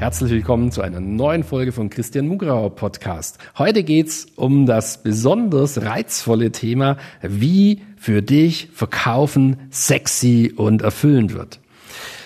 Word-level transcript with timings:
Herzlich 0.00 0.30
willkommen 0.30 0.72
zu 0.72 0.80
einer 0.80 0.98
neuen 0.98 1.44
Folge 1.44 1.72
von 1.72 1.90
Christian 1.90 2.26
Mugrauer 2.26 2.74
Podcast. 2.74 3.36
Heute 3.58 3.84
geht's 3.84 4.28
um 4.34 4.64
das 4.64 5.02
besonders 5.02 5.82
reizvolle 5.82 6.52
Thema, 6.52 6.96
wie 7.20 7.82
für 7.98 8.22
dich 8.22 8.70
Verkaufen 8.72 9.58
sexy 9.68 10.54
und 10.56 10.80
erfüllend 10.80 11.34
wird. 11.34 11.60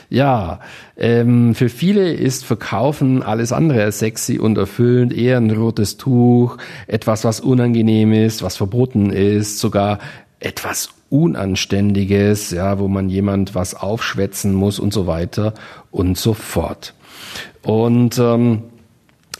Ja, 0.08 0.60
ähm, 0.96 1.56
für 1.56 1.68
viele 1.68 2.12
ist 2.12 2.44
Verkaufen 2.44 3.24
alles 3.24 3.50
andere 3.50 3.82
als 3.82 3.98
sexy 3.98 4.38
und 4.38 4.56
erfüllend, 4.56 5.12
eher 5.12 5.38
ein 5.38 5.50
rotes 5.50 5.96
Tuch, 5.96 6.58
etwas, 6.86 7.24
was 7.24 7.40
unangenehm 7.40 8.12
ist, 8.12 8.44
was 8.44 8.56
verboten 8.56 9.10
ist, 9.10 9.58
sogar 9.58 9.98
etwas 10.38 10.90
Unanständiges, 11.10 12.52
ja, 12.52 12.78
wo 12.78 12.86
man 12.86 13.08
jemand 13.08 13.56
was 13.56 13.74
aufschwätzen 13.74 14.54
muss 14.54 14.78
und 14.78 14.92
so 14.92 15.08
weiter 15.08 15.54
und 15.90 16.16
so 16.16 16.34
fort. 16.34 16.94
Und 17.64 18.18
ähm, 18.18 18.62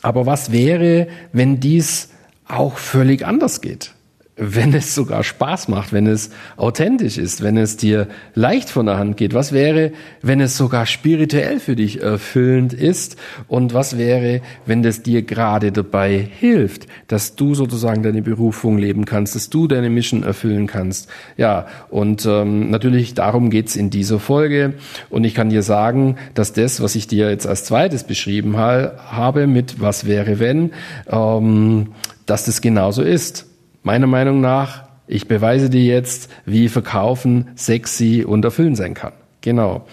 aber 0.02 0.26
was 0.26 0.52
wäre, 0.52 1.08
wenn 1.32 1.60
dies 1.60 2.10
auch 2.46 2.76
völlig 2.76 3.24
anders 3.26 3.60
geht? 3.60 3.93
Wenn 4.36 4.74
es 4.74 4.96
sogar 4.96 5.22
Spaß 5.22 5.68
macht, 5.68 5.92
wenn 5.92 6.08
es 6.08 6.30
authentisch 6.56 7.18
ist, 7.18 7.42
wenn 7.42 7.56
es 7.56 7.76
dir 7.76 8.08
leicht 8.34 8.68
von 8.68 8.86
der 8.86 8.98
Hand 8.98 9.16
geht? 9.16 9.32
Was 9.32 9.52
wäre, 9.52 9.92
wenn 10.22 10.40
es 10.40 10.56
sogar 10.56 10.86
spirituell 10.86 11.60
für 11.60 11.76
dich 11.76 12.02
erfüllend 12.02 12.72
ist? 12.72 13.16
Und 13.46 13.74
was 13.74 13.96
wäre, 13.96 14.40
wenn 14.66 14.84
es 14.84 15.02
dir 15.02 15.22
gerade 15.22 15.70
dabei 15.70 16.18
hilft, 16.18 16.88
dass 17.06 17.36
du 17.36 17.54
sozusagen 17.54 18.02
deine 18.02 18.22
Berufung 18.22 18.76
leben 18.76 19.04
kannst, 19.04 19.36
dass 19.36 19.50
du 19.50 19.68
deine 19.68 19.88
Mission 19.88 20.24
erfüllen 20.24 20.66
kannst? 20.66 21.08
Ja, 21.36 21.66
und 21.90 22.26
ähm, 22.26 22.70
natürlich 22.70 23.14
darum 23.14 23.50
geht's 23.50 23.76
in 23.76 23.90
dieser 23.90 24.18
Folge. 24.18 24.74
Und 25.10 25.22
ich 25.22 25.34
kann 25.34 25.50
dir 25.50 25.62
sagen, 25.62 26.16
dass 26.34 26.52
das, 26.52 26.82
was 26.82 26.96
ich 26.96 27.06
dir 27.06 27.30
jetzt 27.30 27.46
als 27.46 27.64
zweites 27.64 28.02
beschrieben 28.02 28.56
habe, 28.56 29.46
mit 29.46 29.80
was 29.80 30.06
wäre, 30.06 30.40
wenn, 30.40 30.72
ähm, 31.08 31.92
dass 32.26 32.44
das 32.46 32.60
genauso 32.60 33.02
ist. 33.02 33.46
Meiner 33.84 34.06
Meinung 34.06 34.40
nach, 34.40 34.84
ich 35.06 35.28
beweise 35.28 35.68
dir 35.68 35.84
jetzt, 35.84 36.30
wie 36.46 36.68
Verkaufen 36.68 37.50
sexy 37.54 38.24
und 38.26 38.44
erfüllend 38.44 38.78
sein 38.78 38.94
kann. 38.94 39.12
Genau. 39.42 39.86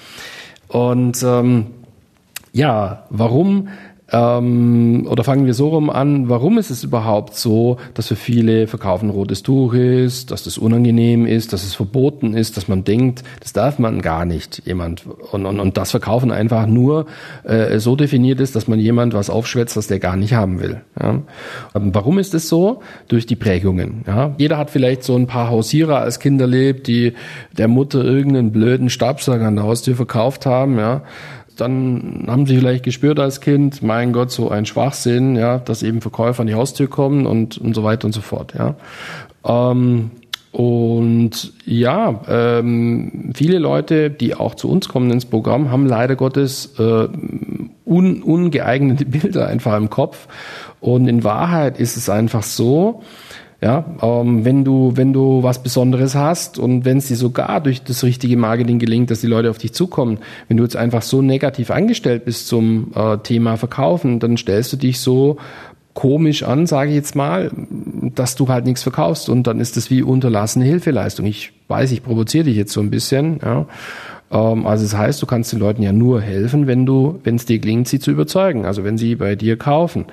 Und 0.70 1.22
ähm, 1.24 1.68
ja, 2.54 3.04
warum 3.10 3.68
ähm, 4.12 5.08
oder 5.10 5.24
fangen 5.24 5.46
wir 5.46 5.54
so 5.54 5.70
rum 5.70 5.90
an, 5.90 6.28
warum 6.28 6.58
ist 6.58 6.70
es 6.70 6.84
überhaupt 6.84 7.36
so, 7.36 7.78
dass 7.94 8.08
für 8.08 8.18
viele 8.18 8.68
Verkaufen 8.68 9.10
rotes 9.10 9.42
Tuch 9.42 9.74
ist, 9.74 10.32
dass 10.32 10.44
das 10.44 10.58
unangenehm 10.58 11.26
ist, 11.26 11.54
dass 11.54 11.64
es 11.64 11.76
verboten 11.76 12.34
ist, 12.34 12.58
dass 12.58 12.68
man 12.68 12.84
denkt, 12.84 13.24
das 13.40 13.54
darf 13.54 13.80
man 13.80 14.02
gar 14.02 14.26
nicht 14.26 14.64
jemand 14.66 15.06
und, 15.32 15.46
und, 15.46 15.60
und 15.60 15.78
das 15.78 15.92
Verkaufen 15.92 16.32
einfach 16.32 16.68
nur 16.68 17.06
äh, 17.44 17.80
so 17.80 17.96
definiert 17.96 18.42
ist, 18.42 18.56
dass 18.56 18.68
man 18.68 18.80
jemand 18.80 19.14
was 19.14 19.30
aufschwätzt, 19.30 19.78
was 19.78 19.88
der 19.88 20.00
gar 20.00 20.18
nicht 20.18 20.34
haben 20.34 20.60
will. 20.60 20.82
Ja? 21.00 21.22
Ähm, 21.74 21.94
warum 21.94 22.20
ist 22.20 22.34
es 22.34 22.50
so? 22.50 22.82
Durch 23.08 23.26
die 23.26 23.38
Prägungen. 23.38 24.04
Ja? 24.06 24.36
Jeder 24.38 24.58
hat 24.58 24.72
vielleicht 24.72 25.04
so 25.04 25.16
ein 25.16 25.28
paar 25.28 25.50
Hausierer 25.50 26.00
als 26.00 26.20
Kind 26.20 26.42
erlebt, 26.42 26.88
die 26.88 27.14
der 27.58 27.70
Mutter 27.70 28.04
irgendeinen 28.04 28.52
blöden 28.52 28.90
Stabsack 28.90 29.42
an 29.42 29.56
der 29.56 29.64
Haustür 29.64 29.96
verkauft 29.96 30.46
haben, 30.46 30.78
ja 30.78 31.04
dann 31.62 32.26
haben 32.28 32.46
sie 32.46 32.58
vielleicht 32.58 32.84
gespürt 32.84 33.20
als 33.20 33.40
Kind, 33.40 33.82
mein 33.82 34.12
Gott, 34.12 34.32
so 34.32 34.50
ein 34.50 34.66
Schwachsinn, 34.66 35.36
ja, 35.36 35.60
dass 35.60 35.84
eben 35.84 36.02
Verkäufer 36.02 36.42
an 36.42 36.48
die 36.48 36.56
Haustür 36.56 36.88
kommen 36.88 37.26
und, 37.26 37.58
und 37.58 37.74
so 37.74 37.84
weiter 37.84 38.06
und 38.06 38.12
so 38.12 38.22
fort, 38.22 38.54
ja. 38.58 38.76
Ähm, 39.46 40.12
und 40.52 41.54
ja, 41.66 42.22
ähm, 42.28 43.32
viele 43.34 43.58
Leute, 43.58 44.10
die 44.10 44.36
auch 44.36 44.56
zu 44.56 44.70
uns 44.70 44.90
kommen 44.90 45.10
ins 45.10 45.26
Programm, 45.26 45.72
haben 45.72 45.86
leider 45.86 46.18
Gottes 46.18 46.78
äh, 46.78 47.08
un, 47.86 48.22
ungeeignete 48.22 49.06
Bilder 49.08 49.48
einfach 49.48 49.78
im 49.78 49.90
Kopf. 49.90 50.28
Und 50.82 51.08
in 51.08 51.24
Wahrheit 51.24 51.80
ist 51.80 51.96
es 51.96 52.10
einfach 52.10 52.44
so, 52.44 53.02
ja, 53.64 53.86
ähm, 54.02 54.44
wenn 54.44 54.66
du, 54.66 54.94
wenn 54.96 55.14
du 55.14 55.44
was 55.44 55.62
Besonderes 55.62 56.16
hast 56.16 56.58
und 56.58 56.84
wenn 56.84 56.98
es 56.98 57.08
dir 57.10 57.16
sogar 57.16 57.62
durch 57.62 57.84
das 57.84 58.04
richtige 58.04 58.36
Marketing 58.36 58.80
gelingt, 58.80 59.12
dass 59.12 59.22
die 59.22 59.28
Leute 59.28 59.52
auf 59.52 59.60
dich 59.60 59.72
zukommen, 59.72 60.18
wenn 60.48 60.58
du 60.58 60.64
jetzt 60.64 60.76
einfach 60.76 61.04
so 61.04 61.22
negativ 61.22 61.70
eingestellt 61.70 62.26
bist 62.26 62.48
zum 62.48 62.92
äh, 62.96 63.18
Thema 63.20 63.58
Verkaufen, 63.58 64.20
dann 64.20 64.36
stellst 64.36 64.74
du 64.74 64.78
dich 64.78 65.00
so 65.00 65.38
komisch 65.94 66.42
an, 66.42 66.66
sage 66.66 66.90
ich 66.90 66.96
jetzt 66.96 67.16
mal, 67.16 67.52
dass 68.16 68.36
du 68.36 68.48
halt 68.48 68.66
nichts 68.66 68.82
verkaufst 68.82 69.30
und 69.30 69.46
dann 69.46 69.60
ist 69.60 69.78
das 69.78 69.92
wie 69.92 70.02
unterlassene 70.02 70.66
Hilfeleistung. 70.66 71.28
Ich 71.28 71.54
weiß, 71.68 71.92
ich 71.92 72.02
provoziere 72.02 72.46
dich 72.46 72.56
jetzt 72.56 72.74
so 72.74 72.82
ein 72.82 72.90
bisschen, 72.90 73.40
ja. 73.44 73.68
Ähm, 74.32 74.66
also 74.66 74.86
das 74.86 74.98
heißt, 74.98 75.22
du 75.22 75.28
kannst 75.28 75.52
den 75.52 75.60
Leuten 75.60 75.84
ja 75.84 75.92
nur 75.92 76.20
helfen, 76.22 76.66
wenn 76.66 76.88
du, 76.88 77.20
wenn 77.24 77.36
es 77.36 77.46
dir 77.46 77.60
gelingt, 77.60 77.88
sie 77.88 78.00
zu 78.00 78.10
überzeugen. 78.10 78.66
Also 78.66 78.84
wenn 78.84 78.98
sie 78.98 79.16
bei 79.16 79.36
dir 79.36 79.58
kaufen. 79.58 80.06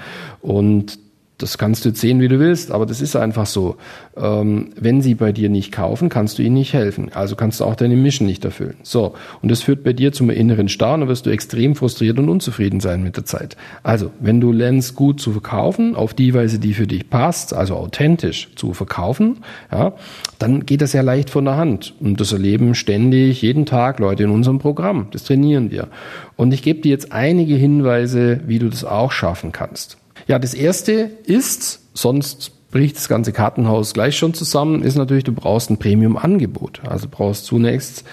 Und 0.43 0.99
das 1.39 1.57
kannst 1.57 1.85
du 1.85 1.91
jetzt 1.91 2.01
sehen, 2.01 2.21
wie 2.21 2.27
du 2.27 2.41
willst, 2.41 2.73
aber 2.73 2.85
das 2.85 3.01
ist 3.01 3.15
einfach 3.15 3.47
so. 3.47 3.77
Ähm, 4.17 4.71
wenn 4.77 5.01
sie 5.03 5.15
bei 5.15 5.31
dir 5.31 5.49
nicht 5.49 5.71
kaufen, 5.71 6.09
kannst 6.09 6.39
du 6.39 6.43
ihnen 6.43 6.55
nicht 6.55 6.73
helfen. 6.73 7.13
Also 7.15 7.37
kannst 7.37 7.61
du 7.61 7.65
auch 7.65 7.77
deine 7.77 7.95
Mission 7.95 8.27
nicht 8.27 8.45
erfüllen. 8.45 8.75
So. 8.83 9.15
Und 9.41 9.49
das 9.51 9.63
führt 9.63 9.85
bei 9.85 9.93
dir 9.93 10.13
zum 10.13 10.31
inneren 10.31 10.69
Starren 10.69 11.03
und 11.03 11.09
wirst 11.09 11.27
du 11.27 11.31
extrem 11.31 11.77
frustriert 11.77 12.19
und 12.19 12.29
unzufrieden 12.29 12.81
sein 12.81 13.05
mit 13.05 13.17
der 13.17 13.25
Zeit. 13.25 13.57
Also, 13.85 14.11
wenn 14.19 14.41
du 14.41 14.51
lernst, 14.51 14.97
gut 14.97 15.21
zu 15.21 15.31
verkaufen, 15.31 15.95
auf 15.95 16.13
die 16.13 16.35
Weise, 16.35 16.59
die 16.59 16.75
für 16.75 16.89
dich 16.89 17.09
passt, 17.09 17.55
also 17.55 17.77
authentisch 17.77 18.49
zu 18.57 18.75
verkaufen, 18.75 19.39
ja, 19.71 19.93
dann 20.41 20.67
geht 20.67 20.83
das 20.83 20.93
ja 20.93 21.03
leicht 21.03 21.31
von 21.31 21.45
der 21.45 21.57
Hand. 21.57 21.95
Und 22.01 22.21
das 22.21 22.33
erleben 22.33 22.75
ständig, 22.75 23.43
jeden 23.43 23.65
Tag 23.65 24.01
Leute 24.01 24.25
in 24.25 24.31
unserem 24.31 24.59
Programm. 24.59 25.07
Das 25.13 25.23
trainieren 25.23 25.71
wir. 25.71 25.87
Und 26.35 26.53
ich 26.53 26.63
gebe 26.63 26.81
dir 26.81 26.91
jetzt 26.91 27.13
einige 27.13 27.55
Hinweise, 27.55 28.41
wie 28.47 28.59
du 28.59 28.69
das 28.69 28.85
auch 28.85 29.13
schaffen 29.13 29.53
kannst. 29.53 29.99
Ja, 30.29 30.39
das 30.39 30.53
erste 30.53 31.11
ist, 31.25 31.81
sonst 31.95 32.53
bricht 32.71 32.97
das 32.97 33.09
ganze 33.09 33.33
Kartenhaus 33.33 33.95
gleich 33.95 34.19
schon 34.19 34.35
zusammen, 34.35 34.83
ist 34.83 34.97
natürlich, 34.97 35.25
du 35.25 35.33
brauchst 35.33 35.71
ein 35.71 35.79
Premium-Angebot. 35.79 36.83
Also 36.87 37.09
brauchst 37.11 37.47
zunächst, 37.47 38.05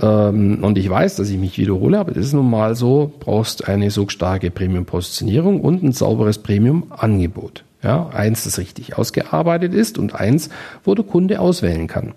ähm, 0.00 0.60
und 0.62 0.78
ich 0.78 0.88
weiß, 0.88 1.16
dass 1.16 1.28
ich 1.28 1.36
mich 1.36 1.58
wiederhole, 1.58 1.98
aber 1.98 2.12
das 2.12 2.26
ist 2.26 2.32
nun 2.32 2.48
mal 2.48 2.74
so, 2.74 3.12
brauchst 3.20 3.68
eine 3.68 3.90
so 3.90 4.08
starke 4.08 4.50
Premium-Positionierung 4.50 5.60
und 5.60 5.82
ein 5.82 5.92
sauberes 5.92 6.38
Premium-Angebot. 6.38 7.64
Ja, 7.82 8.08
eins, 8.08 8.44
das 8.44 8.58
richtig 8.58 8.96
ausgearbeitet 8.96 9.74
ist 9.74 9.98
und 9.98 10.14
eins, 10.14 10.48
wo 10.84 10.94
der 10.94 11.04
Kunde 11.04 11.38
auswählen 11.38 11.86
kann. 11.86 12.14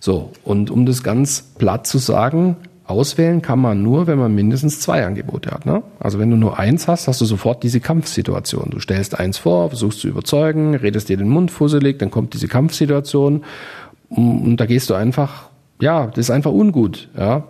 So, 0.00 0.32
und 0.44 0.70
um 0.70 0.86
das 0.86 1.02
ganz 1.02 1.42
platt 1.58 1.86
zu 1.86 1.98
sagen, 1.98 2.56
Auswählen 2.88 3.42
kann 3.42 3.58
man 3.58 3.82
nur, 3.82 4.06
wenn 4.06 4.18
man 4.18 4.34
mindestens 4.34 4.80
zwei 4.80 5.04
Angebote 5.04 5.50
hat. 5.50 5.66
Ne? 5.66 5.82
Also 6.00 6.18
wenn 6.18 6.30
du 6.30 6.36
nur 6.36 6.58
eins 6.58 6.88
hast, 6.88 7.08
hast 7.08 7.20
du 7.20 7.24
sofort 7.24 7.62
diese 7.62 7.80
Kampfsituation. 7.80 8.70
Du 8.70 8.80
stellst 8.80 9.18
eins 9.18 9.38
vor, 9.38 9.68
versuchst 9.68 10.00
zu 10.00 10.08
überzeugen, 10.08 10.74
redest 10.74 11.08
dir 11.08 11.16
den 11.16 11.28
Mund 11.28 11.50
fusselig, 11.50 11.98
dann 11.98 12.10
kommt 12.10 12.34
diese 12.34 12.48
Kampfsituation 12.48 13.44
und 14.08 14.56
da 14.56 14.66
gehst 14.66 14.88
du 14.90 14.94
einfach, 14.94 15.50
ja, 15.80 16.06
das 16.06 16.18
ist 16.18 16.30
einfach 16.30 16.50
ungut. 16.50 17.08
Ja? 17.16 17.44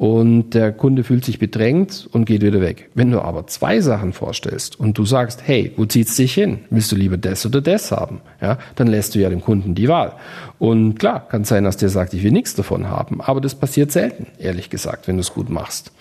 Und 0.00 0.54
der 0.54 0.72
Kunde 0.72 1.04
fühlt 1.04 1.26
sich 1.26 1.38
bedrängt 1.38 2.08
und 2.10 2.24
geht 2.24 2.40
wieder 2.40 2.62
weg. 2.62 2.88
Wenn 2.94 3.10
du 3.10 3.20
aber 3.20 3.46
zwei 3.48 3.82
Sachen 3.82 4.14
vorstellst 4.14 4.80
und 4.80 4.96
du 4.96 5.04
sagst, 5.04 5.42
hey, 5.44 5.72
wo 5.76 5.84
zieht's 5.84 6.16
dich 6.16 6.32
hin? 6.32 6.60
Willst 6.70 6.90
du 6.90 6.96
lieber 6.96 7.18
das 7.18 7.44
oder 7.44 7.60
das 7.60 7.92
haben? 7.92 8.22
Ja, 8.40 8.56
dann 8.76 8.86
lässt 8.86 9.14
du 9.14 9.18
ja 9.18 9.28
dem 9.28 9.42
Kunden 9.42 9.74
die 9.74 9.88
Wahl. 9.88 10.14
Und 10.58 10.98
klar, 10.98 11.28
kann 11.28 11.44
sein, 11.44 11.64
dass 11.64 11.76
der 11.76 11.90
sagt, 11.90 12.14
ich 12.14 12.22
will 12.22 12.32
nichts 12.32 12.54
davon 12.54 12.88
haben, 12.88 13.20
aber 13.20 13.42
das 13.42 13.54
passiert 13.54 13.92
selten, 13.92 14.28
ehrlich 14.38 14.70
gesagt, 14.70 15.06
wenn 15.06 15.16
du 15.16 15.20
es 15.20 15.34
gut 15.34 15.50
machst. 15.50 15.92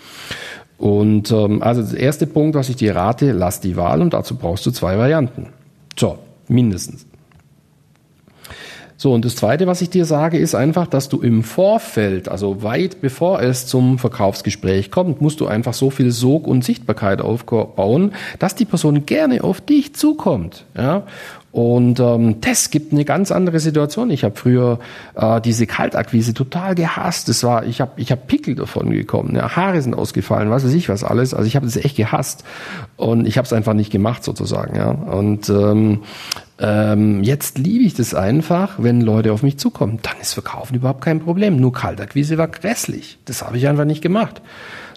Und 0.77 1.29
ähm, 1.31 1.61
also 1.61 1.83
der 1.83 1.99
erste 1.99 2.25
Punkt, 2.25 2.55
was 2.55 2.69
ich 2.69 2.77
dir 2.77 2.95
rate, 2.95 3.33
lass 3.33 3.59
die 3.59 3.75
Wahl 3.75 4.01
und 4.01 4.13
dazu 4.13 4.37
brauchst 4.37 4.65
du 4.65 4.71
zwei 4.71 4.97
Varianten. 4.97 5.47
So, 5.97 6.19
mindestens. 6.47 7.05
So, 9.01 9.13
und 9.13 9.23
das 9.23 9.37
Zweite, 9.37 9.65
was 9.65 9.81
ich 9.81 9.89
dir 9.89 10.03
sage, 10.03 10.37
ist 10.37 10.55
einfach, 10.55 10.85
dass 10.85 11.07
du 11.07 11.21
im 11.21 11.41
Vorfeld, 11.41 12.27
also 12.27 12.63
weit 12.63 12.99
bevor 12.99 13.41
es 13.41 13.65
zum 13.65 13.97
Verkaufsgespräch 13.97 14.91
kommt, 14.91 15.21
musst 15.21 15.39
du 15.39 15.47
einfach 15.47 15.73
so 15.73 15.89
viel 15.89 16.11
Sog 16.11 16.47
und 16.47 16.65
Sichtbarkeit 16.65 17.21
aufbauen, 17.21 18.11
dass 18.39 18.55
die 18.55 18.65
Person 18.65 19.05
gerne 19.05 19.41
auf 19.41 19.61
dich 19.61 19.95
zukommt. 19.95 20.65
Ja? 20.75 21.03
Und 21.51 21.99
ähm, 21.99 22.41
das 22.41 22.69
gibt 22.69 22.93
eine 22.93 23.05
ganz 23.05 23.31
andere 23.31 23.59
Situation. 23.59 24.11
Ich 24.11 24.23
habe 24.23 24.35
früher 24.35 24.79
äh, 25.15 25.41
diese 25.41 25.65
Kaltakquise 25.65 26.33
total 26.33 26.75
gehasst. 26.75 27.27
Das 27.27 27.43
war, 27.43 27.65
ich 27.65 27.81
habe 27.81 27.93
ich 27.97 28.11
hab 28.11 28.27
Pickel 28.27 28.55
davon 28.55 28.91
gekommen. 28.91 29.35
Ja, 29.35 29.55
Haare 29.55 29.81
sind 29.81 29.95
ausgefallen, 29.95 30.49
was 30.51 30.63
weiß 30.63 30.73
ich 30.73 30.89
was 30.89 31.03
alles. 31.03 31.33
Also 31.33 31.47
ich 31.47 31.55
habe 31.55 31.65
das 31.65 31.75
echt 31.75 31.97
gehasst 31.97 32.43
und 32.97 33.27
ich 33.27 33.37
habe 33.37 33.45
es 33.45 33.53
einfach 33.53 33.73
nicht 33.73 33.91
gemacht 33.91 34.23
sozusagen. 34.23 34.75
Ja. 34.75 34.91
Und 34.91 35.49
ähm, 35.49 36.01
Ähm, 36.61 37.23
jetzt 37.23 37.57
liebe 37.57 37.85
ich 37.85 37.93
das 37.93 38.13
einfach, 38.13 38.75
wenn 38.79 38.99
Leute 38.99 39.31
auf 39.31 39.43
mich 39.43 39.57
zukommen. 39.57 39.99
Dann 40.01 40.19
ist 40.19 40.33
Verkaufen 40.33 40.75
überhaupt 40.75 40.99
kein 40.99 41.21
Problem. 41.21 41.55
Nur 41.55 41.71
Kaltakquise 41.71 42.37
war 42.37 42.49
grässlich. 42.49 43.17
Das 43.23 43.41
habe 43.41 43.57
ich 43.57 43.65
einfach 43.69 43.85
nicht 43.85 44.01
gemacht. 44.01 44.41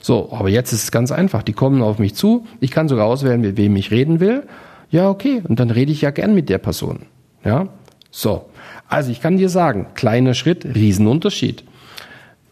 So, 0.01 0.33
aber 0.33 0.49
jetzt 0.49 0.73
ist 0.73 0.83
es 0.83 0.91
ganz 0.91 1.13
einfach. 1.13 1.45
Die 1.45 1.53
kommen 1.53 1.81
auf 1.81 2.01
mich 2.01 2.17
zu. 2.17 2.47
Ich 2.59 2.73
kann 2.73 2.89
sogar 2.89 3.07
auswählen, 3.07 3.41
mit 3.41 3.57
wem 3.57 3.77
ich 3.77 3.93
reden 3.93 4.19
will. 4.19 4.43
Ja, 4.93 5.09
okay. 5.09 5.43
Und 5.49 5.59
dann 5.59 5.71
rede 5.71 5.91
ich 5.91 6.03
ja 6.03 6.11
gern 6.11 6.35
mit 6.35 6.49
der 6.49 6.59
Person. 6.59 7.07
Ja, 7.45 7.69
so. 8.11 8.45
Also 8.89 9.11
ich 9.11 9.21
kann 9.21 9.39
dir 9.39 9.49
sagen, 9.49 9.87
kleiner 9.95 10.35
Schritt, 10.35 10.67
Riesenunterschied. 10.67 11.65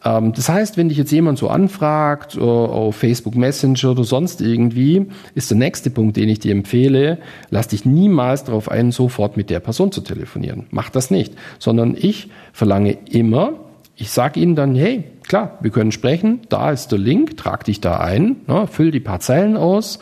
Ähm, 0.02 0.32
das 0.32 0.48
heißt, 0.48 0.78
wenn 0.78 0.88
dich 0.88 0.96
jetzt 0.96 1.12
jemand 1.12 1.38
so 1.38 1.48
anfragt, 1.48 2.37
äh, 2.37 2.40
auf 2.40 2.96
Facebook 2.96 3.34
Messenger 3.37 3.90
oder 3.90 4.04
sonst 4.04 4.40
irgendwie, 4.40 5.06
ist 5.34 5.50
der 5.50 5.58
nächste 5.58 5.90
Punkt, 5.90 6.16
den 6.16 6.31
ich 6.31 6.40
dir 6.40 6.52
empfehle, 6.52 7.19
lass 7.50 7.69
dich 7.69 7.84
niemals 7.84 8.44
darauf 8.44 8.70
ein, 8.70 8.90
sofort 8.90 9.37
mit 9.37 9.50
der 9.50 9.60
Person 9.60 9.92
zu 9.92 10.00
telefonieren. 10.00 10.66
Mach 10.70 10.88
das 10.88 11.10
nicht. 11.10 11.34
Sondern 11.58 11.94
ich 11.94 12.31
verlange 12.54 12.96
immer, 13.10 13.52
ich 13.96 14.10
sage 14.10 14.40
ihnen 14.40 14.56
dann, 14.56 14.75
hey, 14.75 15.04
klar, 15.28 15.58
wir 15.60 15.70
können 15.70 15.92
sprechen, 15.92 16.40
da 16.48 16.70
ist 16.70 16.90
der 16.90 16.98
Link, 16.98 17.37
trag 17.37 17.64
dich 17.64 17.82
da 17.82 17.98
ein, 17.98 18.37
ne, 18.46 18.66
füll 18.66 18.92
die 18.92 19.00
paar 19.00 19.20
Zeilen 19.20 19.58
aus. 19.58 19.98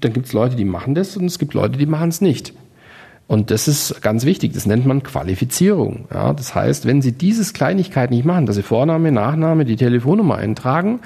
Dann 0.00 0.12
gibt 0.12 0.26
es 0.26 0.32
Leute, 0.32 0.56
die 0.56 0.64
machen 0.64 0.94
das 0.94 1.16
und 1.16 1.26
es 1.26 1.38
gibt 1.38 1.54
Leute, 1.54 1.78
die 1.78 1.86
machen 1.86 2.08
es 2.08 2.20
nicht. 2.20 2.52
Und 3.26 3.50
das 3.50 3.68
ist 3.68 4.00
ganz 4.00 4.24
wichtig. 4.24 4.54
Das 4.54 4.64
nennt 4.64 4.86
man 4.86 5.02
Qualifizierung. 5.02 6.06
Ja, 6.12 6.32
das 6.32 6.54
heißt, 6.54 6.86
wenn 6.86 7.02
Sie 7.02 7.12
dieses 7.12 7.52
Kleinigkeit 7.52 8.10
nicht 8.10 8.24
machen, 8.24 8.46
dass 8.46 8.56
Sie 8.56 8.62
Vorname, 8.62 9.12
Nachname, 9.12 9.66
die 9.66 9.76
Telefonnummer 9.76 10.36
eintragen, 10.36 11.00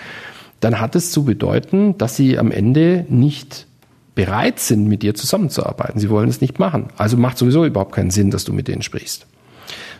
dann 0.60 0.80
hat 0.80 0.94
es 0.94 1.10
zu 1.10 1.24
bedeuten, 1.24 1.98
dass 1.98 2.14
Sie 2.14 2.38
am 2.38 2.52
Ende 2.52 3.04
nicht 3.08 3.66
bereit 4.14 4.60
sind, 4.60 4.86
mit 4.86 5.02
dir 5.02 5.14
zusammenzuarbeiten. 5.14 5.98
Sie 5.98 6.10
wollen 6.10 6.28
es 6.28 6.40
nicht 6.40 6.60
machen. 6.60 6.90
Also 6.96 7.16
macht 7.16 7.38
sowieso 7.38 7.64
überhaupt 7.64 7.92
keinen 7.92 8.10
Sinn, 8.10 8.30
dass 8.30 8.44
du 8.44 8.52
mit 8.52 8.68
denen 8.68 8.82
sprichst. 8.82 9.26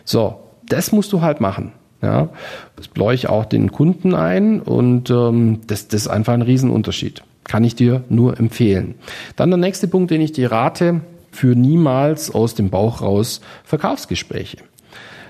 So, 0.05 0.39
das 0.65 0.93
musst 0.93 1.11
du 1.11 1.21
halt 1.21 1.41
machen. 1.41 1.73
Ja, 2.01 2.29
das 2.75 2.89
bläue 2.89 3.15
ich 3.15 3.29
auch 3.29 3.45
den 3.45 3.71
Kunden 3.71 4.13
ein 4.13 4.59
und 4.59 5.09
ähm, 5.09 5.61
das, 5.67 5.87
das 5.87 6.01
ist 6.01 6.07
einfach 6.09 6.33
ein 6.33 6.41
Riesenunterschied. 6.41 7.23
Kann 7.43 7.63
ich 7.63 7.75
dir 7.75 8.03
nur 8.09 8.39
empfehlen. 8.39 8.95
Dann 9.35 9.49
der 9.49 9.57
nächste 9.57 9.87
Punkt, 9.87 10.11
den 10.11 10.21
ich 10.21 10.31
dir 10.31 10.51
rate, 10.51 11.01
für 11.33 11.55
niemals 11.55 12.33
aus 12.33 12.55
dem 12.55 12.69
Bauch 12.69 13.01
raus 13.01 13.41
Verkaufsgespräche. 13.63 14.57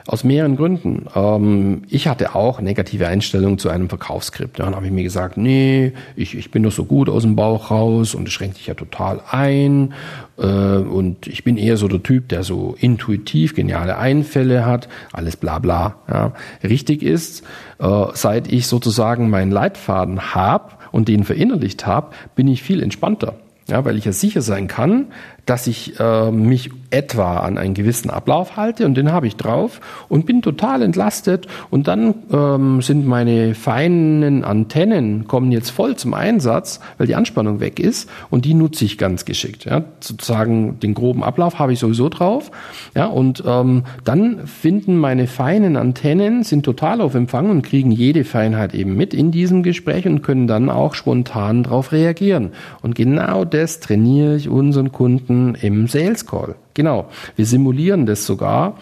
Aus 0.05 0.25
mehreren 0.25 0.57
Gründen. 0.57 1.05
Ähm, 1.15 1.83
ich 1.87 2.09
hatte 2.09 2.35
auch 2.35 2.59
negative 2.59 3.07
Einstellungen 3.07 3.57
zu 3.57 3.69
einem 3.69 3.87
Verkaufsskript. 3.87 4.59
Dann 4.59 4.75
habe 4.75 4.85
ich 4.85 4.91
mir 4.91 5.03
gesagt, 5.03 5.37
nee, 5.37 5.93
ich, 6.17 6.35
ich 6.35 6.51
bin 6.51 6.61
doch 6.63 6.73
so 6.73 6.83
gut 6.83 7.07
aus 7.07 7.23
dem 7.23 7.37
Bauch 7.37 7.71
raus 7.71 8.13
und 8.13 8.27
es 8.27 8.33
schränkt 8.33 8.57
dich 8.57 8.67
ja 8.67 8.73
total 8.73 9.21
ein. 9.31 9.93
Äh, 10.37 10.45
und 10.45 11.27
ich 11.27 11.45
bin 11.45 11.55
eher 11.55 11.77
so 11.77 11.87
der 11.87 12.03
Typ, 12.03 12.27
der 12.27 12.43
so 12.43 12.75
intuitiv 12.77 13.55
geniale 13.55 13.97
Einfälle 13.97 14.65
hat. 14.65 14.89
Alles 15.13 15.37
bla 15.37 15.59
bla. 15.59 16.33
Richtig 16.61 17.01
ist, 17.01 17.43
äh, 17.79 18.05
seit 18.13 18.51
ich 18.51 18.67
sozusagen 18.67 19.29
meinen 19.29 19.51
Leitfaden 19.51 20.35
habe 20.35 20.73
und 20.93 21.09
den 21.09 21.25
verinnerlicht 21.25 21.85
habe, 21.85 22.15
bin 22.35 22.47
ich 22.47 22.63
viel 22.63 22.81
entspannter. 22.81 23.35
Ja, 23.67 23.83
weil 23.83 23.97
ich 23.97 24.05
ja 24.05 24.11
sicher 24.11 24.41
sein 24.41 24.67
kann, 24.67 25.07
dass 25.45 25.67
ich 25.67 25.99
äh, 25.99 26.31
mich 26.31 26.71
etwa 26.89 27.37
an 27.37 27.57
einen 27.57 27.73
gewissen 27.73 28.09
Ablauf 28.09 28.55
halte 28.55 28.85
und 28.85 28.95
den 28.95 29.11
habe 29.11 29.27
ich 29.27 29.35
drauf 29.35 29.81
und 30.09 30.25
bin 30.25 30.41
total 30.41 30.81
entlastet 30.83 31.47
und 31.69 31.87
dann 31.87 32.13
ähm, 32.31 32.81
sind 32.81 33.07
meine 33.07 33.55
feinen 33.55 34.43
Antennen 34.43 35.27
kommen 35.27 35.51
jetzt 35.51 35.71
voll 35.71 35.95
zum 35.95 36.13
Einsatz, 36.13 36.79
weil 36.97 37.07
die 37.07 37.15
Anspannung 37.15 37.59
weg 37.59 37.79
ist 37.79 38.09
und 38.29 38.45
die 38.45 38.53
nutze 38.53 38.85
ich 38.85 38.97
ganz 38.97 39.25
geschickt. 39.25 39.65
Ja, 39.65 39.83
sozusagen 39.99 40.79
den 40.79 40.93
groben 40.93 41.23
Ablauf 41.23 41.59
habe 41.59 41.73
ich 41.73 41.79
sowieso 41.79 42.09
drauf. 42.09 42.51
Ja, 42.95 43.07
und 43.07 43.43
ähm, 43.45 43.83
dann 44.03 44.45
finden 44.45 44.97
meine 44.97 45.27
feinen 45.27 45.77
Antennen 45.77 46.43
sind 46.43 46.63
total 46.63 47.01
auf 47.01 47.15
Empfang 47.15 47.49
und 47.49 47.63
kriegen 47.63 47.91
jede 47.91 48.23
Feinheit 48.23 48.75
eben 48.75 48.95
mit 48.95 49.13
in 49.13 49.31
diesem 49.31 49.63
Gespräch 49.63 50.05
und 50.05 50.21
können 50.21 50.47
dann 50.47 50.69
auch 50.69 50.93
spontan 50.93 51.63
darauf 51.63 51.91
reagieren. 51.91 52.51
Und 52.81 52.95
genau 52.95 53.45
das 53.45 53.79
trainiere 53.79 54.35
ich 54.35 54.47
unseren 54.47 54.91
Kunden 54.91 55.32
Kunden 55.33 55.55
im 55.55 55.87
Sales 55.87 56.25
Call. 56.25 56.55
Genau, 56.73 57.09
wir 57.35 57.45
simulieren 57.45 58.05
das 58.05 58.25
sogar. 58.25 58.77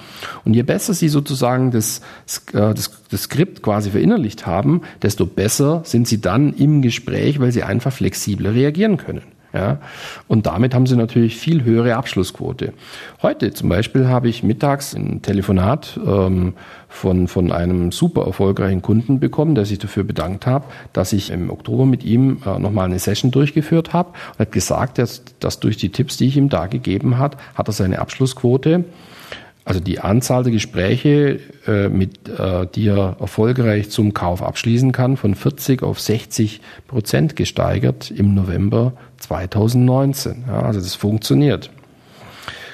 Und 0.46 0.54
je 0.54 0.64
besser 0.64 0.94
Sie 0.94 1.10
sozusagen 1.10 1.72
das, 1.72 2.02
äh, 2.54 2.74
das, 2.74 2.92
das 3.10 3.24
Skript 3.24 3.62
quasi 3.62 3.92
verinnerlicht 3.92 4.46
haben, 4.46 4.82
desto 5.02 5.26
besser 5.26 5.82
sind 5.86 6.08
Sie 6.08 6.22
dann 6.22 6.54
im 6.54 6.82
Gespräch, 6.82 7.40
weil 7.40 7.52
Sie 7.52 7.64
einfach 7.64 7.94
flexibler 7.94 8.54
reagieren 8.54 8.98
können. 8.98 9.22
Ja, 9.54 9.80
und 10.30 10.46
damit 10.46 10.74
haben 10.74 10.86
sie 10.86 10.96
natürlich 10.96 11.36
viel 11.36 11.66
höhere 11.66 11.96
Abschlussquote. 11.98 12.72
Heute 13.22 13.52
zum 13.52 13.68
Beispiel 13.68 14.08
habe 14.08 14.30
ich 14.30 14.44
mittags 14.44 14.94
ein 14.94 15.22
Telefonat 15.22 16.00
ähm, 16.06 16.54
von, 16.88 17.28
von 17.28 17.52
einem 17.52 17.92
super 17.92 18.26
erfolgreichen 18.26 18.82
Kunden 18.82 19.20
bekommen, 19.20 19.54
der 19.54 19.66
sich 19.66 19.80
dafür 19.80 20.06
bedankt 20.06 20.46
hat, 20.46 20.64
dass 20.94 21.12
ich 21.12 21.32
im 21.32 21.50
Oktober 21.50 21.86
mit 21.86 22.06
ihm 22.06 22.42
äh, 22.46 22.60
nochmal 22.60 22.86
eine 22.86 23.00
Session 23.00 23.32
durchgeführt 23.32 23.92
habe 23.92 24.12
und 24.34 24.40
hat 24.40 24.52
gesagt, 24.54 24.98
dass, 24.98 25.24
dass 25.40 25.60
durch 25.60 25.76
die 25.76 25.90
Tipps, 25.90 26.16
die 26.16 26.28
ich 26.28 26.38
ihm 26.38 26.48
da 26.48 26.68
gegeben 26.68 27.18
hat, 27.18 27.36
hat 27.54 27.68
er 27.68 27.74
seine 27.74 28.00
Abschlussquote 28.00 28.86
also 29.72 29.80
die 29.80 30.02
Anzahl 30.02 30.44
der 30.44 30.52
Gespräche, 30.52 31.40
äh, 31.66 31.88
mit, 31.88 32.28
äh, 32.28 32.68
die 32.76 32.90
er 32.90 33.16
erfolgreich 33.22 33.90
zum 33.90 34.14
Kauf 34.14 34.44
abschließen 34.44 34.92
kann, 34.92 35.16
von 35.16 35.34
40 35.34 35.82
auf 35.82 36.02
60 36.02 36.60
Prozent 36.88 37.38
gesteigert 37.38 38.12
im 38.12 38.34
November 38.34 38.92
2019. 39.20 40.44
Ja, 40.46 40.64
also 40.64 40.82
das 40.82 40.96
funktioniert. 40.96 41.70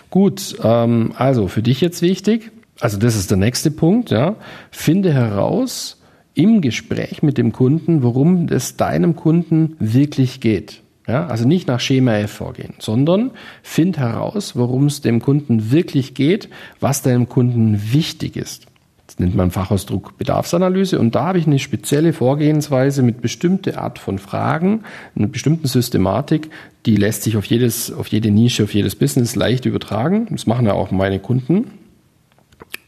Gut, 0.10 0.56
ähm, 0.64 1.14
also 1.16 1.48
für 1.48 1.62
dich 1.62 1.82
jetzt 1.82 2.02
wichtig, 2.02 2.50
also 2.80 2.98
das 2.98 3.16
ist 3.16 3.30
der 3.30 3.38
nächste 3.38 3.70
Punkt, 3.70 4.10
ja, 4.10 4.36
finde 4.72 5.14
heraus 5.14 6.02
im 6.34 6.62
Gespräch 6.62 7.22
mit 7.22 7.38
dem 7.38 7.52
Kunden, 7.52 8.02
worum 8.02 8.48
es 8.50 8.76
deinem 8.76 9.16
Kunden 9.16 9.76
wirklich 9.78 10.40
geht. 10.40 10.82
Ja, 11.07 11.25
also 11.27 11.48
nicht 11.48 11.69
nach 11.69 11.80
Schema 11.80 12.18
F 12.18 12.31
vorgehen, 12.31 12.74
sondern 12.80 13.31
find 13.63 13.98
heraus, 13.98 14.57
worum 14.57 14.88
es 14.88 15.00
dem 15.00 15.21
Kunden 15.21 15.71
wirklich 15.71 16.13
geht, 16.13 16.50
was 16.81 17.01
deinem 17.01 17.30
Kunden 17.30 17.94
wichtig 17.94 18.36
ist. 18.36 18.65
Das 19.07 19.19
nennt 19.19 19.33
man 19.33 19.51
Fachausdruck 19.51 20.18
Bedarfsanalyse 20.18 21.00
und 21.00 21.15
da 21.15 21.27
habe 21.27 21.39
ich 21.39 21.48
eine 21.48 21.59
spezielle 21.59 22.12
Vorgehensweise 22.12 23.04
mit 23.04 23.21
bestimmte 23.21 23.77
Art 23.77 24.00
von 24.00 24.19
Fragen, 24.19 24.83
einer 25.15 25.27
bestimmten 25.27 25.68
Systematik, 25.68 26.50
die 26.86 26.98
lässt 26.98 27.24
sich 27.24 27.38
auf 27.38 27.45
jedes, 27.45 27.89
auf 27.92 28.07
jede 28.07 28.30
Nische, 28.30 28.65
auf 28.65 28.74
jedes 28.74 28.95
Business 28.95 29.36
leicht 29.38 29.65
übertragen. 29.65 30.27
Das 30.31 30.45
machen 30.45 30.65
ja 30.65 30.74
auch 30.74 30.92
meine 30.92 31.19
Kunden. 31.19 31.72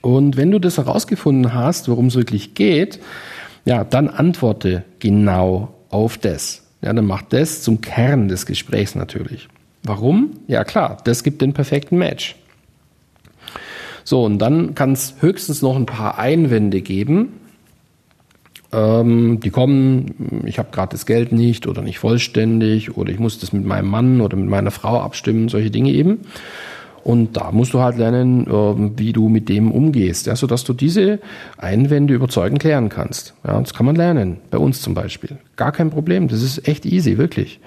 Und 0.02 0.36
wenn 0.36 0.52
du 0.52 0.60
das 0.60 0.78
herausgefunden 0.78 1.54
hast, 1.54 1.88
worum 1.88 2.08
es 2.08 2.16
wirklich 2.16 2.54
geht, 2.54 3.00
ja, 3.64 3.86
dann 3.86 4.10
antworte 4.10 4.84
genau 5.00 5.74
auf 5.90 6.18
das. 6.18 6.69
Ja, 6.82 6.94
dann 6.94 7.06
macht 7.06 7.34
das 7.34 7.62
zum 7.62 7.82
Kern 7.82 8.28
des 8.28 8.46
Gesprächs 8.46 8.96
natürlich. 8.96 9.48
Warum? 9.84 10.32
Ja 10.48 10.64
klar, 10.64 10.98
das 11.04 11.24
gibt 11.24 11.42
den 11.42 11.54
perfekten 11.54 11.98
Match. 11.98 12.36
So, 14.04 14.24
und 14.24 14.40
dann 14.40 14.76
kann 14.76 14.94
es 14.94 15.16
höchstens 15.20 15.62
noch 15.62 15.76
ein 15.76 15.86
paar 15.86 16.18
Einwände 16.18 16.82
geben. 16.82 17.34
Ähm, 18.72 19.40
die 19.40 19.50
kommen, 19.50 20.44
ich 20.46 20.60
habe 20.60 20.70
gerade 20.72 20.92
das 20.92 21.06
Geld 21.06 21.32
nicht 21.32 21.68
oder 21.68 21.82
nicht 21.82 22.00
vollständig 22.00 22.98
oder 22.98 23.12
ich 23.12 23.20
muss 23.20 23.40
das 23.40 23.52
mit 23.52 23.66
meinem 23.66 23.90
Mann 23.90 24.22
oder 24.22 24.38
mit 24.38 24.50
meiner 24.50 24.72
Frau 24.72 25.00
abstimmen, 25.00 25.50
solche 25.50 25.72
Dinge 25.72 25.92
eben. 25.92 26.20
Und 27.04 27.38
da 27.38 27.52
musst 27.52 27.74
du 27.74 27.80
halt 27.80 27.98
lernen, 27.98 28.48
ähm, 28.52 28.94
wie 28.98 29.14
du 29.14 29.30
mit 29.30 29.50
dem 29.50 29.72
umgehst, 29.72 30.28
ja, 30.28 30.36
sodass 30.36 30.64
du 30.64 30.74
diese 30.74 31.20
Einwände 31.58 32.14
überzeugend 32.14 32.60
klären 32.60 32.90
kannst. 32.90 33.34
Ja, 33.46 33.60
das 33.60 33.74
kann 33.74 33.86
man 33.86 33.96
lernen, 33.96 34.38
bei 34.52 34.58
uns 34.58 34.82
zum 34.82 34.94
Beispiel. 34.94 35.38
Gar 35.56 35.72
kein 35.72 35.90
Problem, 35.90 36.28
das 36.28 36.42
ist 36.42 36.68
echt 36.68 36.86
easy, 36.86 37.18
wirklich. 37.18 37.60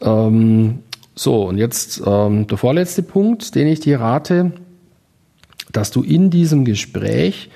Ähm, 0.00 0.80
so, 1.14 1.44
und 1.44 1.58
jetzt 1.58 2.02
ähm, 2.04 2.46
der 2.46 2.58
vorletzte 2.58 3.02
Punkt, 3.02 3.54
den 3.54 3.66
ich 3.68 3.80
dir 3.80 4.00
rate, 4.00 4.52
dass 5.72 5.90
du 5.90 6.02
in 6.02 6.30
diesem 6.30 6.64
Gespräch 6.64 7.50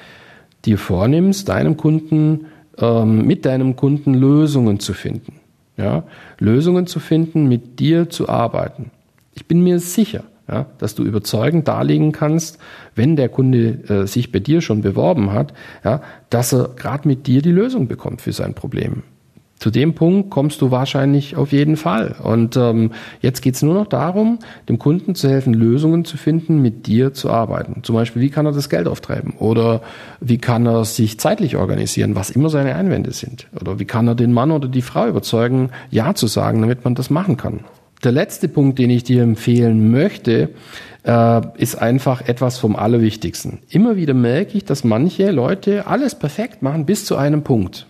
dir 0.65 0.79
vornimmst, 0.79 1.49
deinem 1.49 1.77
Kunden, 1.77 2.47
ähm, 2.79 3.27
mit 3.27 3.45
deinem 3.45 3.77
Kunden 3.77 4.15
Lösungen 4.15 4.81
zu 4.81 4.95
finden. 4.95 5.35
Ja, 5.77 6.05
Lösungen 6.39 6.87
zu 6.87 7.01
finden, 7.01 7.49
mit 7.49 7.81
dir 7.81 8.11
zu 8.11 8.29
arbeiten. 8.29 8.91
Ich 9.35 9.47
bin 9.47 9.63
mir 9.63 9.79
sicher, 9.79 10.25
ja, 10.51 10.67
dass 10.79 10.95
du 10.95 11.05
überzeugend 11.05 11.69
darlegen 11.69 12.13
kannst, 12.13 12.59
wenn 12.95 13.17
der 13.17 13.29
Kunde 13.29 13.85
äh, 13.89 14.07
sich 14.07 14.33
bei 14.33 14.41
dir 14.41 14.61
schon 14.61 14.83
beworben 14.83 15.33
hat, 15.33 15.55
ja, 15.85 16.03
dass 16.29 16.53
er 16.53 16.71
gerade 16.77 17.07
mit 17.07 17.27
dir 17.27 17.43
die 17.43 17.53
Lösung 17.53 17.87
bekommt 17.87 18.21
für 18.21 18.33
sein 18.33 18.55
Problem. 18.55 19.03
Zu 19.61 19.71
dem 19.71 19.95
Punkt 19.95 20.31
kommst 20.31 20.63
du 20.63 20.71
wahrscheinlich 20.71 21.37
auf 21.37 21.53
jeden 21.53 21.77
Fall. 21.77 22.17
Und 22.23 22.57
ähm, 22.57 22.93
jetzt 23.21 23.43
geht 23.43 23.57
es 23.57 23.63
nur 23.63 23.75
noch 23.75 23.87
darum, 23.87 24.39
dem 24.71 24.79
Kunden 24.79 25.15
zu 25.15 25.29
helfen, 25.29 25.53
Lösungen 25.53 26.07
zu 26.07 26.17
finden, 26.17 26.63
mit 26.63 26.87
dir 26.87 27.13
zu 27.13 27.29
arbeiten. 27.29 27.83
Zum 27.83 27.95
Beispiel, 27.95 28.23
wie 28.23 28.31
kann 28.31 28.47
er 28.47 28.53
das 28.53 28.71
Geld 28.71 28.89
auftreiben? 28.89 29.35
Oder 29.39 29.83
wie 30.19 30.39
kann 30.39 30.65
er 30.65 30.87
sich 30.87 31.21
zeitlich 31.21 31.57
organisieren, 31.57 32.15
was 32.15 32.31
immer 32.31 32.49
seine 32.49 32.75
Einwände 32.75 33.13
sind? 33.13 33.49
Oder 33.61 33.79
wie 33.79 33.85
kann 33.85 34.09
er 34.09 34.15
den 34.15 34.33
Mann 34.33 34.51
oder 34.51 34.67
die 34.67 34.81
Frau 34.81 35.07
überzeugen, 35.07 35.69
Ja 35.91 36.15
zu 36.15 36.27
sagen, 36.27 36.63
damit 36.63 36.83
man 36.85 36.95
das 36.95 37.11
machen 37.11 37.37
kann? 37.37 37.61
Der 38.05 38.13
letzte 38.13 38.49
Punkt, 38.49 38.79
den 38.79 38.91
ich 38.91 39.05
dir 39.05 39.23
empfehlen 39.23 39.91
möchte, 39.91 40.51
äh, 41.05 41.41
ist 41.57 41.77
einfach 41.77 42.23
etwas 42.23 42.59
vom 42.59 42.77
Allerwichtigsten. 42.77 43.61
Immer 43.69 43.97
wieder 43.97 44.15
merke 44.15 44.57
ich, 44.57 44.65
dass 44.65 44.85
manche 44.85 45.31
Leute 45.31 45.87
alles 45.87 46.15
perfekt 46.15 46.63
machen 46.63 46.87
bis 46.87 47.05
zu 47.05 47.17
einem 47.17 47.43
Punkt. 47.43 47.87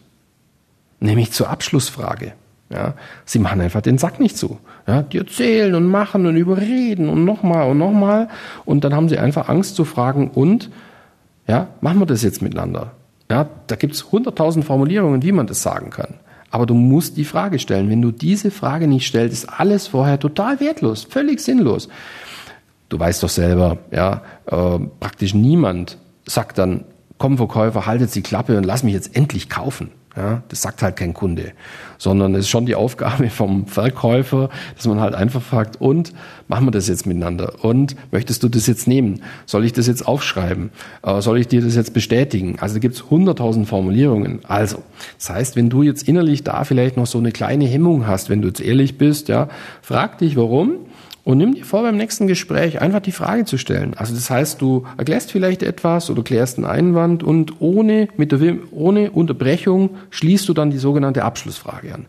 Nämlich 1.00 1.32
zur 1.32 1.48
Abschlussfrage. 1.48 2.32
Ja, 2.72 2.94
sie 3.24 3.40
machen 3.40 3.60
einfach 3.60 3.80
den 3.80 3.98
Sack 3.98 4.20
nicht 4.20 4.36
zu. 4.36 4.58
Ja, 4.86 5.02
die 5.02 5.18
erzählen 5.18 5.74
und 5.74 5.86
machen 5.86 6.26
und 6.26 6.36
überreden 6.36 7.08
und 7.08 7.24
nochmal 7.24 7.68
und 7.68 7.78
nochmal. 7.78 8.28
Und 8.64 8.84
dann 8.84 8.94
haben 8.94 9.08
sie 9.08 9.18
einfach 9.18 9.48
Angst 9.48 9.74
zu 9.74 9.84
fragen, 9.84 10.30
und, 10.30 10.70
ja, 11.48 11.66
machen 11.80 11.98
wir 11.98 12.06
das 12.06 12.22
jetzt 12.22 12.42
miteinander? 12.42 12.92
Ja, 13.28 13.48
da 13.66 13.76
gibt's 13.76 14.12
hunderttausend 14.12 14.64
Formulierungen, 14.64 15.22
wie 15.22 15.32
man 15.32 15.48
das 15.48 15.62
sagen 15.62 15.90
kann. 15.90 16.14
Aber 16.50 16.66
du 16.66 16.74
musst 16.74 17.16
die 17.16 17.24
Frage 17.24 17.58
stellen. 17.58 17.90
Wenn 17.90 18.02
du 18.02 18.10
diese 18.10 18.50
Frage 18.50 18.88
nicht 18.88 19.06
stellst, 19.06 19.44
ist 19.44 19.48
alles 19.48 19.86
vorher 19.86 20.18
total 20.18 20.60
wertlos, 20.60 21.04
völlig 21.04 21.40
sinnlos. 21.40 21.88
Du 22.88 22.98
weißt 22.98 23.22
doch 23.22 23.28
selber, 23.28 23.78
ja, 23.92 24.22
äh, 24.46 24.78
praktisch 24.98 25.32
niemand 25.32 25.96
sagt 26.26 26.58
dann, 26.58 26.84
komm 27.18 27.36
Verkäufer, 27.36 27.86
haltet 27.86 28.14
die 28.14 28.22
Klappe 28.22 28.56
und 28.56 28.64
lass 28.64 28.82
mich 28.82 28.94
jetzt 28.94 29.14
endlich 29.14 29.48
kaufen. 29.48 29.90
Ja, 30.16 30.42
das 30.48 30.62
sagt 30.62 30.82
halt 30.82 30.96
kein 30.96 31.14
Kunde, 31.14 31.52
sondern 31.96 32.34
es 32.34 32.40
ist 32.40 32.48
schon 32.48 32.66
die 32.66 32.74
Aufgabe 32.74 33.30
vom 33.30 33.66
Verkäufer, 33.66 34.50
dass 34.74 34.86
man 34.86 35.00
halt 35.00 35.14
einfach 35.14 35.40
fragt, 35.40 35.80
und 35.80 36.12
machen 36.48 36.66
wir 36.66 36.72
das 36.72 36.88
jetzt 36.88 37.06
miteinander? 37.06 37.64
Und 37.64 37.94
möchtest 38.10 38.42
du 38.42 38.48
das 38.48 38.66
jetzt 38.66 38.88
nehmen? 38.88 39.22
Soll 39.46 39.64
ich 39.64 39.72
das 39.72 39.86
jetzt 39.86 40.06
aufschreiben? 40.06 40.70
Äh, 41.04 41.20
soll 41.20 41.38
ich 41.38 41.46
dir 41.46 41.62
das 41.62 41.76
jetzt 41.76 41.94
bestätigen? 41.94 42.56
Also 42.60 42.74
da 42.74 42.80
gibt's 42.80 43.08
hunderttausend 43.08 43.68
Formulierungen. 43.68 44.40
Also, 44.44 44.82
das 45.16 45.30
heißt, 45.30 45.56
wenn 45.56 45.70
du 45.70 45.82
jetzt 45.82 46.08
innerlich 46.08 46.42
da 46.42 46.64
vielleicht 46.64 46.96
noch 46.96 47.06
so 47.06 47.18
eine 47.18 47.30
kleine 47.30 47.66
Hemmung 47.66 48.08
hast, 48.08 48.30
wenn 48.30 48.42
du 48.42 48.48
jetzt 48.48 48.60
ehrlich 48.60 48.98
bist, 48.98 49.28
ja, 49.28 49.48
frag 49.80 50.18
dich, 50.18 50.36
warum 50.36 50.86
und 51.30 51.38
nimm 51.38 51.54
dir 51.54 51.64
vor, 51.64 51.82
beim 51.82 51.96
nächsten 51.96 52.26
Gespräch 52.26 52.80
einfach 52.80 52.98
die 52.98 53.12
Frage 53.12 53.44
zu 53.44 53.56
stellen. 53.56 53.94
Also 53.96 54.14
das 54.14 54.30
heißt, 54.30 54.60
du 54.60 54.84
erklärst 54.98 55.30
vielleicht 55.30 55.62
etwas 55.62 56.10
oder 56.10 56.24
klärst 56.24 56.58
einen 56.58 56.66
Einwand 56.66 57.22
und 57.22 57.60
ohne, 57.60 58.08
mit 58.16 58.32
der, 58.32 58.56
ohne 58.72 59.12
Unterbrechung 59.12 59.90
schließt 60.10 60.48
du 60.48 60.54
dann 60.54 60.72
die 60.72 60.78
sogenannte 60.78 61.22
Abschlussfrage 61.22 61.94
an. 61.94 62.06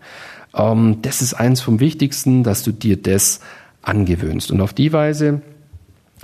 Ähm, 0.55 0.97
das 1.03 1.21
ist 1.21 1.35
eins 1.35 1.61
vom 1.61 1.79
Wichtigsten, 1.79 2.41
dass 2.41 2.63
du 2.63 2.71
dir 2.71 2.97
das 2.97 3.41
angewöhnst. 3.83 4.51
Und 4.51 4.59
auf 4.59 4.73
die 4.73 4.91
Weise 4.91 5.41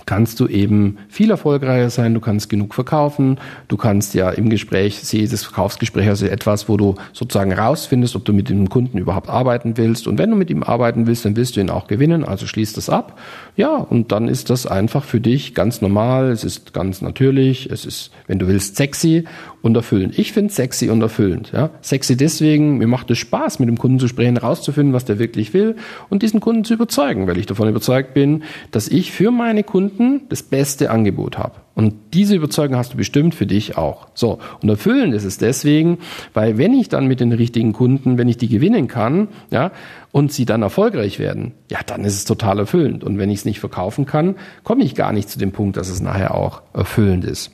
kannst 0.06 0.40
du 0.40 0.48
eben 0.48 0.98
viel 1.10 1.32
erfolgreicher 1.32 1.90
sein, 1.90 2.14
du 2.14 2.20
kannst 2.20 2.50
genug 2.50 2.74
verkaufen, 2.74 3.40
du 3.68 3.78
kannst 3.78 4.14
ja 4.14 4.30
im 4.30 4.50
Gespräch, 4.50 5.00
sehe 5.00 5.28
das 5.28 5.44
Verkaufsgespräch 5.44 6.08
also 6.08 6.28
etwas, 6.28 6.70
wo 6.70 6.78
du 6.78 6.96
sozusagen 7.14 7.52
rausfindest, 7.52 8.16
ob 8.16 8.24
du 8.26 8.34
mit 8.34 8.50
dem 8.50 8.70
Kunden 8.70 8.98
überhaupt 8.98 9.30
arbeiten 9.30 9.78
willst 9.78 10.08
und 10.08 10.18
wenn 10.18 10.30
du 10.30 10.36
mit 10.36 10.50
ihm 10.50 10.64
arbeiten 10.64 11.08
willst, 11.08 11.26
dann 11.26 11.36
willst 11.36 11.56
du 11.56 11.62
ihn 11.62 11.70
auch 11.70 11.88
gewinnen, 11.88 12.24
also 12.24 12.46
schließ 12.46 12.74
das 12.74 12.90
ab. 12.90 13.20
Ja, 13.56 13.76
und 13.76 14.12
dann 14.12 14.28
ist 14.28 14.50
das 14.50 14.68
einfach 14.68 15.04
für 15.04 15.20
dich 15.20 15.56
ganz 15.56 15.82
normal, 15.82 16.30
es 16.32 16.44
ist 16.44 16.74
ganz 16.74 17.02
natürlich, 17.02 17.70
es 17.72 17.86
ist, 17.86 18.12
wenn 18.28 18.40
du 18.40 18.48
willst, 18.48 18.76
sexy 18.76 19.26
und 19.62 19.76
erfüllend. 19.76 20.18
Ich 20.18 20.32
finde 20.32 20.54
sexy 20.54 20.90
und 20.90 21.02
erfüllend, 21.02 21.52
ja. 21.54 21.72
Sexy 21.82 22.16
deswegen, 22.16 22.78
mir 22.78 22.88
macht 22.88 23.10
es 23.12 23.18
Spaß, 23.18 23.60
mit 23.60 23.68
dem 23.68 23.78
Kunden 23.78 24.00
zu 24.00 24.08
sprechen, 24.08 24.38
herauszufinden, 24.38 24.94
was 24.94 25.06
der 25.06 25.20
wirklich 25.20 25.54
will 25.54 25.76
und 26.10 26.24
diesen 26.24 26.40
Kunden 26.40 26.64
zu 26.64 26.76
überzeugen, 26.76 27.28
weil 27.28 27.38
ich 27.38 27.48
davon 27.48 27.68
überzeugt 27.68 28.14
bin, 28.14 28.44
dass 28.72 28.88
ich 28.88 29.12
für 29.12 29.32
meine 29.32 29.64
Kunden 29.64 29.87
Kunden 29.88 30.22
das 30.30 30.44
beste 30.44 30.92
Angebot 30.92 31.38
habe. 31.38 31.56
Und 31.74 31.94
diese 32.14 32.36
Überzeugung 32.36 32.76
hast 32.78 32.94
du 32.94 32.98
bestimmt 32.98 33.36
für 33.36 33.46
dich 33.46 33.78
auch. 33.78 34.08
So. 34.14 34.40
Und 34.62 34.70
erfüllend 34.70 35.14
ist 35.14 35.24
es 35.24 35.38
deswegen, 35.38 36.00
weil 36.34 36.58
wenn 36.58 36.74
ich 36.74 36.90
dann 36.90 37.08
mit 37.08 37.20
den 37.20 37.32
richtigen 37.32 37.74
Kunden, 37.74 38.18
wenn 38.18 38.28
ich 38.28 38.38
die 38.38 38.50
gewinnen 38.50 38.88
kann, 38.88 39.30
ja, 39.52 39.72
und 40.12 40.32
sie 40.32 40.46
dann 40.46 40.62
erfolgreich 40.62 41.20
werden, 41.20 41.54
ja, 41.70 41.80
dann 41.86 42.04
ist 42.04 42.16
es 42.16 42.26
total 42.26 42.60
erfüllend. 42.60 43.04
Und 43.04 43.18
wenn 43.18 43.30
ich 43.30 43.40
es 43.40 43.46
nicht 43.46 43.60
verkaufen 43.60 44.06
kann, 44.06 44.36
komme 44.64 44.84
ich 44.84 44.96
gar 44.96 45.14
nicht 45.14 45.30
zu 45.30 45.40
dem 45.40 45.52
Punkt, 45.52 45.78
dass 45.78 45.90
es 45.90 46.02
nachher 46.02 46.36
auch 46.36 46.62
erfüllend 46.74 47.24
ist. 47.24 47.52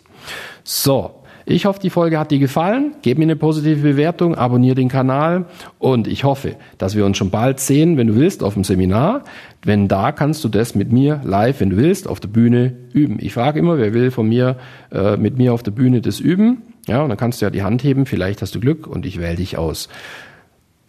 So. 0.64 1.23
Ich 1.46 1.66
hoffe, 1.66 1.80
die 1.82 1.90
Folge 1.90 2.18
hat 2.18 2.32
dir 2.32 2.40
gefallen. 2.40 2.96
Gib 3.02 3.18
mir 3.18 3.26
eine 3.26 3.36
positive 3.36 3.82
Bewertung, 3.82 4.36
abonniere 4.36 4.76
den 4.76 4.88
Kanal 4.88 5.46
und 5.78 6.08
ich 6.08 6.24
hoffe, 6.24 6.56
dass 6.78 6.96
wir 6.96 7.06
uns 7.06 7.18
schon 7.18 7.32
bald 7.32 7.60
sehen, 7.60 7.98
wenn 7.98 8.08
du 8.08 8.16
willst, 8.16 8.44
auf 8.44 8.54
dem 8.54 8.64
Seminar. 8.64 9.24
Wenn 9.64 9.88
da 9.88 10.12
kannst 10.12 10.44
du 10.44 10.50
das 10.50 10.76
mit 10.76 10.92
mir 10.92 11.22
live, 11.24 11.60
wenn 11.60 11.72
du 11.72 11.78
willst, 11.78 12.08
auf 12.08 12.20
der 12.20 12.30
Bühne 12.30 12.74
üben. 12.94 13.18
Ich 13.20 13.34
frage 13.34 13.60
immer, 13.60 13.78
wer 13.78 13.94
will 13.94 14.12
von 14.12 14.30
mir 14.30 14.58
äh, 14.92 15.18
mit 15.18 15.38
mir 15.38 15.54
auf 15.54 15.64
der 15.64 15.72
Bühne 15.72 16.02
das 16.02 16.20
üben. 16.20 16.62
Ja, 16.88 17.02
und 17.02 17.10
dann 17.10 17.18
kannst 17.18 17.42
du 17.42 17.46
ja 17.46 17.50
die 17.50 17.64
Hand 17.64 17.84
heben, 17.84 18.06
vielleicht 18.06 18.42
hast 18.42 18.56
du 18.56 18.60
Glück 18.60 18.88
und 18.88 19.06
ich 19.06 19.20
wähle 19.20 19.38
dich 19.38 19.58
aus. 19.58 19.90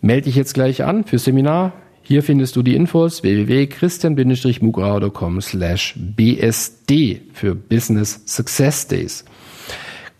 Melde 0.01 0.25
dich 0.25 0.35
jetzt 0.37 0.55
gleich 0.55 0.85
an 0.85 1.05
für 1.05 1.19
Seminar. 1.19 1.73
Hier 2.03 2.23
findest 2.23 2.55
du 2.57 2.63
die 2.63 2.77
Infos 2.77 3.23
www.christian-mugrau.com 3.23 5.41
slash 5.41 5.95
bsd 5.97 7.23
für 7.33 7.55
Business 7.55 8.21
Success 8.27 8.87
Days. 8.87 9.25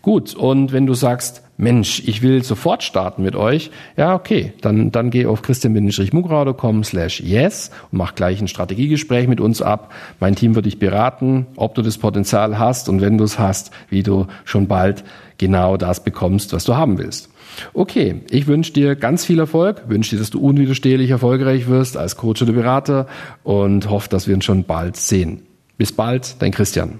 Gut, 0.05 0.35
und 0.35 0.71
wenn 0.71 0.85
du 0.85 0.93
sagst, 0.93 1.41
Mensch, 1.57 2.03
ich 2.05 2.21
will 2.21 2.43
sofort 2.43 2.83
starten 2.83 3.23
mit 3.23 3.35
euch, 3.35 3.71
ja, 3.97 4.13
okay, 4.13 4.53
dann, 4.61 4.91
dann 4.91 5.09
geh 5.09 5.25
auf 5.25 5.41
christian-mugrau.com 5.41 6.83
slash 6.83 7.21
yes 7.21 7.71
und 7.91 7.97
mach 7.97 8.13
gleich 8.13 8.39
ein 8.39 8.47
Strategiegespräch 8.47 9.27
mit 9.27 9.41
uns 9.41 9.63
ab. 9.63 9.91
Mein 10.19 10.35
Team 10.35 10.53
wird 10.53 10.67
dich 10.67 10.77
beraten, 10.77 11.47
ob 11.55 11.73
du 11.73 11.81
das 11.81 11.97
Potenzial 11.97 12.59
hast 12.59 12.87
und 12.87 13.01
wenn 13.01 13.17
du 13.17 13.23
es 13.23 13.39
hast, 13.39 13.71
wie 13.89 14.03
du 14.03 14.27
schon 14.43 14.67
bald 14.67 15.03
genau 15.39 15.75
das 15.75 16.03
bekommst, 16.03 16.53
was 16.53 16.65
du 16.65 16.75
haben 16.75 16.99
willst. 16.99 17.31
Okay, 17.73 18.21
ich 18.29 18.45
wünsche 18.45 18.73
dir 18.73 18.95
ganz 18.95 19.25
viel 19.25 19.39
Erfolg, 19.39 19.85
wünsche 19.87 20.11
dir, 20.11 20.19
dass 20.19 20.29
du 20.29 20.39
unwiderstehlich 20.39 21.09
erfolgreich 21.09 21.67
wirst 21.67 21.97
als 21.97 22.15
Coach 22.15 22.43
oder 22.43 22.53
Berater 22.53 23.07
und 23.43 23.89
hoffe, 23.89 24.09
dass 24.09 24.27
wir 24.27 24.35
uns 24.35 24.45
schon 24.45 24.65
bald 24.65 24.97
sehen. 24.97 25.41
Bis 25.79 25.91
bald, 25.91 26.35
dein 26.43 26.51
Christian. 26.51 26.99